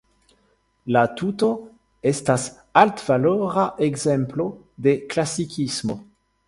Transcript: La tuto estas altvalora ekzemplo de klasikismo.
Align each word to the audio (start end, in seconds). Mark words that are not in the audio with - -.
La 0.95 1.03
tuto 1.19 1.49
estas 2.13 2.47
altvalora 2.83 3.67
ekzemplo 3.91 4.51
de 4.89 5.01
klasikismo. 5.15 6.05